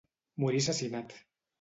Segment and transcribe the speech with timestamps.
[0.45, 1.19] Morí assassinat.